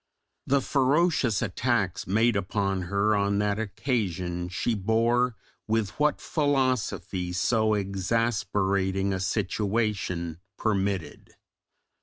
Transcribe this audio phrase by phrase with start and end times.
[0.47, 5.35] The ferocious attacks made upon her on that occasion she bore
[5.67, 11.35] with what philosophy so exasperating a situation permitted.